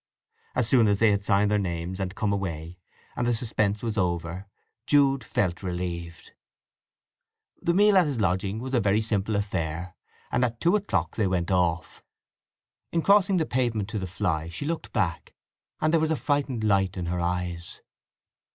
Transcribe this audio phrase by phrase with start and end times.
[0.55, 2.79] As soon as they had signed their names and come away,
[3.15, 4.47] and the suspense was over,
[4.87, 6.31] Jude felt relieved.
[7.61, 9.93] The meal at his lodging was a very simple affair,
[10.31, 12.03] and at two o'clock they went off.
[12.91, 15.35] In crossing the pavement to the fly she looked back;
[15.79, 17.83] and there was a frightened light in her eyes.